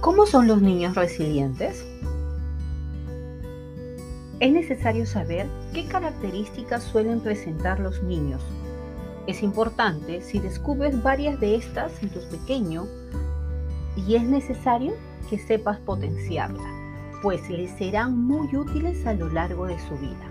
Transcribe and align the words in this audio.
¿Cómo 0.00 0.24
son 0.24 0.46
los 0.46 0.62
niños 0.62 0.94
resilientes? 0.94 1.84
Es 4.40 4.50
necesario 4.50 5.04
saber 5.04 5.46
qué 5.74 5.84
características 5.84 6.82
suelen 6.84 7.20
presentar 7.20 7.78
los 7.80 8.02
niños. 8.02 8.40
Es 9.26 9.42
importante 9.42 10.22
si 10.22 10.38
descubres 10.38 11.02
varias 11.02 11.38
de 11.38 11.54
estas 11.54 12.02
en 12.02 12.08
tu 12.08 12.20
pequeño 12.30 12.86
y 13.94 14.14
es 14.14 14.22
necesario 14.22 14.94
que 15.28 15.38
sepas 15.38 15.78
potenciarla, 15.80 16.64
pues 17.22 17.50
les 17.50 17.70
serán 17.72 18.18
muy 18.24 18.56
útiles 18.56 19.06
a 19.06 19.12
lo 19.12 19.28
largo 19.28 19.66
de 19.66 19.78
su 19.80 19.98
vida. 19.98 20.30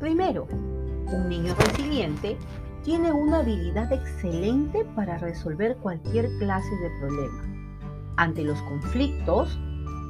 Primero, 0.00 0.48
un 0.50 1.28
niño 1.28 1.54
resiliente 1.54 2.36
tiene 2.82 3.12
una 3.12 3.38
habilidad 3.38 3.92
excelente 3.92 4.84
para 4.96 5.16
resolver 5.18 5.76
cualquier 5.76 6.28
clase 6.38 6.74
de 6.82 6.90
problema. 6.98 7.55
Ante 8.16 8.44
los 8.44 8.60
conflictos 8.62 9.58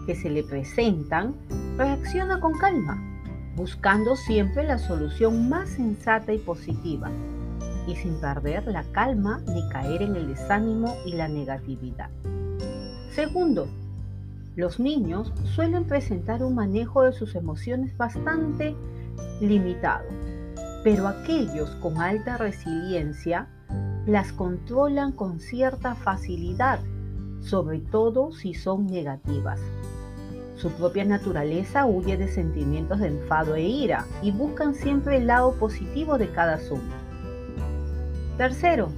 que 0.06 0.14
se 0.14 0.30
le 0.30 0.42
presentan, 0.42 1.34
reacciona 1.76 2.40
con 2.40 2.52
calma, 2.58 3.22
buscando 3.56 4.16
siempre 4.16 4.64
la 4.64 4.78
solución 4.78 5.48
más 5.48 5.70
sensata 5.70 6.32
y 6.32 6.38
positiva, 6.38 7.10
y 7.86 7.96
sin 7.96 8.20
perder 8.20 8.66
la 8.66 8.84
calma 8.92 9.40
ni 9.48 9.68
caer 9.70 10.02
en 10.02 10.16
el 10.16 10.28
desánimo 10.28 10.94
y 11.04 11.12
la 11.12 11.28
negatividad. 11.28 12.10
Segundo, 13.10 13.68
los 14.54 14.78
niños 14.78 15.32
suelen 15.54 15.84
presentar 15.84 16.42
un 16.42 16.54
manejo 16.54 17.02
de 17.02 17.12
sus 17.12 17.34
emociones 17.34 17.96
bastante 17.96 18.74
limitado 19.40 20.06
pero 20.86 21.08
aquellos 21.08 21.68
con 21.82 22.00
alta 22.00 22.36
resiliencia 22.36 23.48
las 24.06 24.32
controlan 24.32 25.10
con 25.10 25.40
cierta 25.40 25.96
facilidad, 25.96 26.78
sobre 27.40 27.78
todo 27.78 28.32
si 28.32 28.54
son 28.54 28.86
negativas. 28.86 29.60
Su 30.56 30.70
propia 30.70 31.04
naturaleza 31.04 31.84
huye 31.84 32.16
de 32.16 32.28
sentimientos 32.28 33.00
de 33.00 33.08
enfado 33.08 33.54
e 33.56 33.62
ira 33.62 34.06
y 34.22 34.32
buscan 34.32 34.74
siempre 34.74 35.18
el 35.18 35.26
lado 35.26 35.52
positivo 35.54 36.16
de 36.16 36.30
cada 36.30 36.54
asunto. 36.54 36.94
Tercero, 38.38 38.88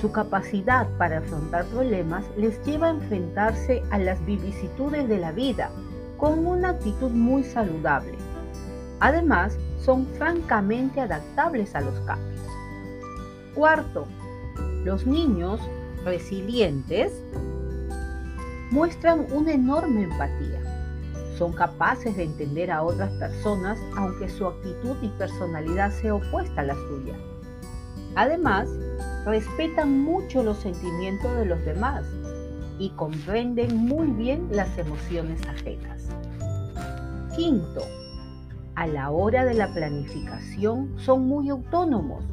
su 0.00 0.10
capacidad 0.10 0.88
para 0.96 1.18
afrontar 1.18 1.64
problemas 1.66 2.24
les 2.36 2.64
lleva 2.64 2.88
a 2.88 2.90
enfrentarse 2.90 3.82
a 3.90 3.98
las 3.98 4.24
vicisitudes 4.24 5.08
de 5.08 5.18
la 5.18 5.30
vida 5.30 5.70
con 6.16 6.46
una 6.46 6.70
actitud 6.70 7.10
muy 7.10 7.44
saludable. 7.44 8.16
Además, 8.98 9.56
son 9.78 10.06
francamente 10.18 11.00
adaptables 11.00 11.74
a 11.74 11.80
los 11.80 11.98
cambios. 12.00 12.40
Cuarto, 13.54 14.06
los 14.84 15.06
niños 15.06 15.60
resilientes 16.04 17.12
muestran 18.70 19.26
una 19.32 19.52
enorme 19.52 20.04
empatía. 20.04 20.60
Son 21.36 21.52
capaces 21.52 22.16
de 22.16 22.24
entender 22.24 22.70
a 22.70 22.82
otras 22.82 23.10
personas 23.12 23.78
aunque 23.96 24.28
su 24.28 24.46
actitud 24.46 24.96
y 25.02 25.08
personalidad 25.08 25.90
sea 25.90 26.14
opuesta 26.14 26.60
a 26.60 26.64
la 26.64 26.74
suya. 26.74 27.14
Además, 28.14 28.68
respetan 29.24 30.00
mucho 30.00 30.42
los 30.42 30.58
sentimientos 30.58 31.34
de 31.36 31.46
los 31.46 31.64
demás 31.64 32.04
y 32.78 32.90
comprenden 32.90 33.76
muy 33.76 34.08
bien 34.08 34.48
las 34.50 34.76
emociones 34.78 35.40
ajenas. 35.46 36.08
Quinto, 37.36 37.82
a 38.74 38.86
la 38.86 39.10
hora 39.10 39.44
de 39.44 39.54
la 39.54 39.72
planificación 39.72 40.94
son 40.98 41.26
muy 41.26 41.50
autónomos. 41.50 42.24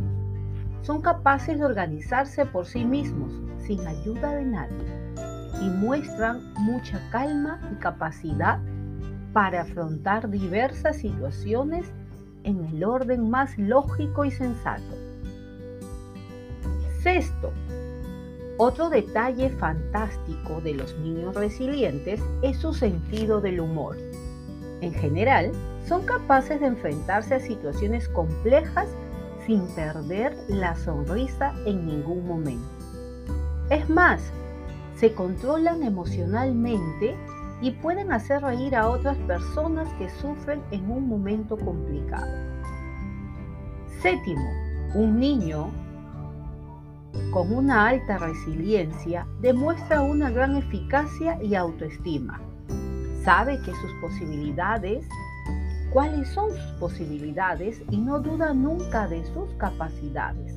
Son 0.82 1.02
capaces 1.02 1.60
de 1.60 1.66
organizarse 1.66 2.46
por 2.46 2.66
sí 2.66 2.86
mismos, 2.86 3.34
sin 3.60 3.86
ayuda 3.86 4.34
de 4.34 4.46
nadie, 4.46 4.97
y 5.62 5.70
muestran 5.70 6.54
mucha 6.56 7.02
calma 7.10 7.60
y 7.72 7.76
capacidad 7.76 8.60
para 9.34 9.62
afrontar 9.62 10.30
diversas 10.30 10.98
situaciones 10.98 11.88
en 12.44 12.64
el 12.66 12.84
orden 12.84 13.30
más 13.30 13.58
lógico 13.58 14.26
y 14.26 14.32
sensato. 14.32 14.96
Sexto, 17.02 17.52
otro 18.58 18.90
detalle 18.90 19.50
fantástico 19.50 20.62
de 20.62 20.74
los 20.74 20.98
niños 20.98 21.36
resilientes 21.36 22.20
es 22.42 22.58
su 22.58 22.74
sentido 22.74 23.40
del 23.40 23.60
humor. 23.60 23.98
En 24.82 24.94
general, 24.94 25.52
son 25.88 26.06
capaces 26.06 26.60
de 26.60 26.68
enfrentarse 26.68 27.36
a 27.36 27.40
situaciones 27.40 28.10
complejas 28.10 28.88
sin 29.46 29.68
perder 29.76 30.36
la 30.48 30.76
sonrisa 30.76 31.54
en 31.66 31.86
ningún 31.86 32.28
momento. 32.28 32.68
Es 33.70 33.90
más, 33.90 34.32
se 35.00 35.14
controlan 35.14 35.84
emocionalmente 35.84 37.16
y 37.62 37.72
pueden 37.72 38.12
hacer 38.12 38.42
reír 38.42 38.76
a 38.76 38.90
otras 38.90 39.18
personas 39.20 39.88
que 39.96 40.10
sufren 40.10 40.62
en 40.72 40.90
un 40.90 41.08
momento 41.08 41.58
complicado. 41.58 42.28
Séptimo, 44.02 44.50
un 44.96 45.20
niño 45.20 45.70
con 47.32 47.52
una 47.54 47.88
alta 47.88 48.18
resiliencia 48.18 49.28
demuestra 49.42 50.02
una 50.02 50.30
gran 50.30 50.56
eficacia 50.56 51.42
y 51.44 51.56
autoestima. 51.56 52.40
Sabe 53.24 53.60
que 53.62 53.72
sus 53.74 53.92
posibilidades 54.02 55.08
cuáles 55.92 56.28
son 56.30 56.52
sus 56.52 56.72
posibilidades 56.80 57.82
y 57.90 57.98
no 57.98 58.20
duda 58.20 58.54
nunca 58.54 59.08
de 59.08 59.24
sus 59.34 59.50
capacidades. 59.58 60.56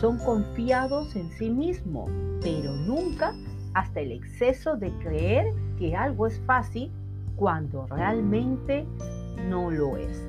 Son 0.00 0.18
confiados 0.18 1.14
en 1.16 1.30
sí 1.30 1.50
mismos, 1.50 2.10
pero 2.42 2.72
nunca 2.72 3.34
hasta 3.74 4.00
el 4.00 4.12
exceso 4.12 4.76
de 4.76 4.90
creer 4.98 5.46
que 5.78 5.96
algo 5.96 6.26
es 6.26 6.40
fácil 6.46 6.90
cuando 7.36 7.86
realmente 7.86 8.86
no 9.48 9.70
lo 9.70 9.96
es. 9.96 10.26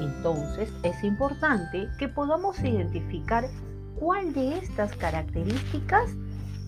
Entonces 0.00 0.72
es 0.82 1.02
importante 1.02 1.88
que 1.98 2.08
podamos 2.08 2.60
identificar 2.60 3.48
cuál 3.98 4.32
de 4.32 4.58
estas 4.58 4.94
características 4.96 6.14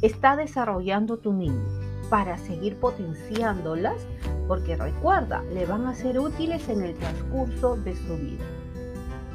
está 0.02 0.36
desarrollando 0.36 1.18
tu 1.18 1.32
niño 1.32 1.64
para 2.08 2.38
seguir 2.38 2.76
potenciándolas, 2.76 4.06
porque 4.46 4.76
recuerda, 4.76 5.42
le 5.52 5.66
van 5.66 5.86
a 5.86 5.94
ser 5.94 6.18
útiles 6.18 6.68
en 6.68 6.82
el 6.82 6.94
transcurso 6.94 7.76
de 7.76 7.94
su 7.94 8.16
vida. 8.16 8.44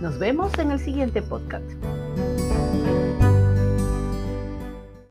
Nos 0.01 0.17
vemos 0.17 0.57
en 0.57 0.71
el 0.71 0.79
siguiente 0.79 1.21
podcast. 1.21 1.69